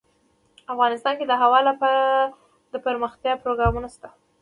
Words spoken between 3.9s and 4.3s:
شته.